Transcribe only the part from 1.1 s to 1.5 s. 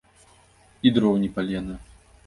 ні